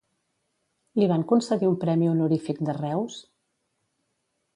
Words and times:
Li 0.99 1.09
van 1.11 1.25
concedir 1.31 1.69
un 1.71 1.75
premi 1.83 2.09
honorífic 2.13 2.63
de 2.71 2.75
Reus? 2.79 3.19